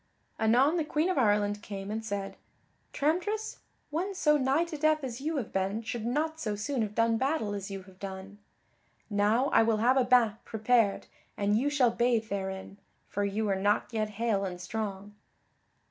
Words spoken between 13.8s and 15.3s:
yet hale and strong."